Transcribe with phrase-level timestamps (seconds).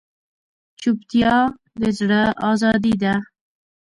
[0.81, 1.35] چوپتیا،
[1.79, 3.13] د زړه ازادي ده.